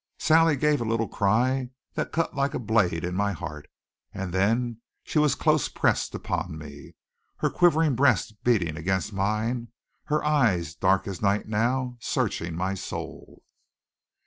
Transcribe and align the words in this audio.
Sally 0.17 0.55
gave 0.55 0.81
a 0.81 0.83
little 0.83 1.07
cry 1.07 1.69
that 1.93 2.11
cut 2.11 2.33
like 2.35 2.55
a 2.55 2.59
blade 2.59 3.03
in 3.03 3.13
my 3.13 3.33
heart, 3.33 3.67
and 4.11 4.33
then 4.33 4.81
she 5.03 5.19
was 5.19 5.35
close 5.35 5.69
pressed 5.69 6.15
upon 6.15 6.57
me, 6.57 6.95
her 7.37 7.51
quivering 7.51 7.93
breast 7.95 8.43
beating 8.43 8.77
against 8.77 9.13
mine, 9.13 9.67
her 10.05 10.23
eyes, 10.23 10.73
dark 10.73 11.07
as 11.07 11.21
night 11.21 11.47
now, 11.47 11.97
searching 11.99 12.55
my 12.55 12.73
soul. 12.73 13.43